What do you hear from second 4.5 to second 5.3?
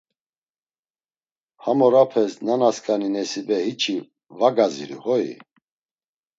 gaziru hoi?